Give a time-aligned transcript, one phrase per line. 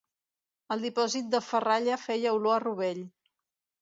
[0.75, 3.07] El dipòsit de ferralla feia olor de rovell.